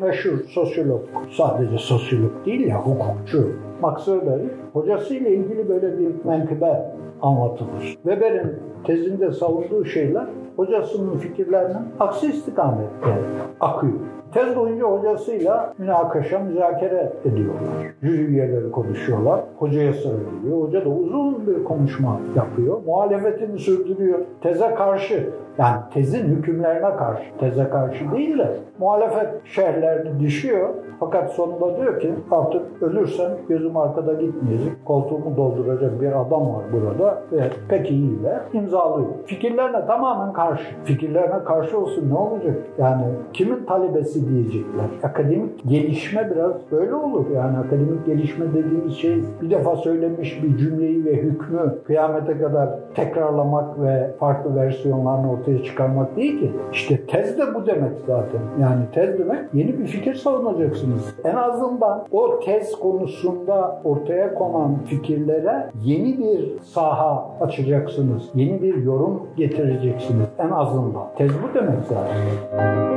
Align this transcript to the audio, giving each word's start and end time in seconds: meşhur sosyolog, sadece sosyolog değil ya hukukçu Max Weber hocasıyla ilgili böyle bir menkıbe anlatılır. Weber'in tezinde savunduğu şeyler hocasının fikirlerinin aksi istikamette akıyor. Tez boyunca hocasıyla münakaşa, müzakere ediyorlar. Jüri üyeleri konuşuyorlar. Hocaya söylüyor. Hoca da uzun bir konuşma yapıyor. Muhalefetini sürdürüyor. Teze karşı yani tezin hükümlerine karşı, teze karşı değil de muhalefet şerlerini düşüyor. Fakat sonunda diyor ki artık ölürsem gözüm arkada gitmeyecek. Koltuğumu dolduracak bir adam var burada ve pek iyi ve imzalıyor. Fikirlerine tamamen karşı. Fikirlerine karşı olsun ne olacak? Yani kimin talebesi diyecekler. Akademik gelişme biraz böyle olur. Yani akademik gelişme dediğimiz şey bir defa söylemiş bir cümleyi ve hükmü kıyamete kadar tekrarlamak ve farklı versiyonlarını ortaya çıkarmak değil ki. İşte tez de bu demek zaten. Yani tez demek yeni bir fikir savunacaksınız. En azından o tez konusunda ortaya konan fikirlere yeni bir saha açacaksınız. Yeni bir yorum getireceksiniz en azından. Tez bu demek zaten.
meşhur 0.00 0.38
sosyolog, 0.48 1.00
sadece 1.30 1.78
sosyolog 1.78 2.46
değil 2.46 2.66
ya 2.66 2.76
hukukçu 2.76 3.48
Max 3.80 4.04
Weber 4.04 4.40
hocasıyla 4.72 5.30
ilgili 5.30 5.68
böyle 5.68 5.98
bir 5.98 6.24
menkıbe 6.24 6.92
anlatılır. 7.22 7.82
Weber'in 7.82 8.58
tezinde 8.84 9.32
savunduğu 9.32 9.84
şeyler 9.84 10.26
hocasının 10.56 11.18
fikirlerinin 11.18 11.82
aksi 12.00 12.26
istikamette 12.26 13.14
akıyor. 13.60 14.00
Tez 14.32 14.56
boyunca 14.56 14.84
hocasıyla 14.84 15.74
münakaşa, 15.78 16.38
müzakere 16.38 17.12
ediyorlar. 17.24 17.62
Jüri 18.02 18.22
üyeleri 18.22 18.70
konuşuyorlar. 18.70 19.40
Hocaya 19.58 19.92
söylüyor. 19.92 20.62
Hoca 20.62 20.84
da 20.84 20.88
uzun 20.88 21.46
bir 21.46 21.64
konuşma 21.64 22.20
yapıyor. 22.36 22.80
Muhalefetini 22.86 23.58
sürdürüyor. 23.58 24.18
Teze 24.42 24.74
karşı 24.74 25.30
yani 25.58 25.76
tezin 25.94 26.24
hükümlerine 26.24 26.96
karşı, 26.96 27.24
teze 27.40 27.68
karşı 27.68 28.12
değil 28.12 28.38
de 28.38 28.56
muhalefet 28.78 29.46
şerlerini 29.46 30.20
düşüyor. 30.20 30.68
Fakat 31.00 31.30
sonunda 31.30 31.76
diyor 31.76 32.00
ki 32.00 32.14
artık 32.30 32.62
ölürsem 32.82 33.30
gözüm 33.48 33.76
arkada 33.76 34.12
gitmeyecek. 34.12 34.72
Koltuğumu 34.84 35.36
dolduracak 35.36 36.00
bir 36.00 36.06
adam 36.20 36.54
var 36.54 36.64
burada 36.72 37.22
ve 37.32 37.50
pek 37.68 37.90
iyi 37.90 38.22
ve 38.24 38.58
imzalıyor. 38.58 39.08
Fikirlerine 39.26 39.86
tamamen 39.86 40.32
karşı. 40.32 40.64
Fikirlerine 40.84 41.44
karşı 41.44 41.78
olsun 41.78 42.10
ne 42.10 42.14
olacak? 42.14 42.56
Yani 42.78 43.04
kimin 43.32 43.64
talebesi 43.64 44.19
diyecekler. 44.28 44.84
Akademik 45.02 45.68
gelişme 45.68 46.30
biraz 46.34 46.52
böyle 46.70 46.94
olur. 46.94 47.26
Yani 47.34 47.58
akademik 47.58 48.06
gelişme 48.06 48.46
dediğimiz 48.54 48.92
şey 48.94 49.22
bir 49.42 49.50
defa 49.50 49.76
söylemiş 49.76 50.42
bir 50.42 50.56
cümleyi 50.56 51.04
ve 51.04 51.16
hükmü 51.16 51.78
kıyamete 51.86 52.38
kadar 52.38 52.68
tekrarlamak 52.94 53.80
ve 53.80 54.10
farklı 54.20 54.56
versiyonlarını 54.56 55.32
ortaya 55.32 55.62
çıkarmak 55.62 56.16
değil 56.16 56.40
ki. 56.40 56.50
İşte 56.72 57.06
tez 57.06 57.38
de 57.38 57.54
bu 57.54 57.66
demek 57.66 57.92
zaten. 58.06 58.40
Yani 58.60 58.80
tez 58.92 59.18
demek 59.18 59.38
yeni 59.54 59.78
bir 59.78 59.86
fikir 59.86 60.14
savunacaksınız. 60.14 61.14
En 61.24 61.34
azından 61.34 62.04
o 62.10 62.40
tez 62.40 62.78
konusunda 62.78 63.80
ortaya 63.84 64.34
konan 64.34 64.74
fikirlere 64.86 65.66
yeni 65.84 66.18
bir 66.18 66.58
saha 66.62 67.30
açacaksınız. 67.40 68.30
Yeni 68.34 68.62
bir 68.62 68.76
yorum 68.76 69.22
getireceksiniz 69.36 70.26
en 70.38 70.50
azından. 70.50 71.06
Tez 71.16 71.30
bu 71.30 71.54
demek 71.54 71.78
zaten. 71.88 72.89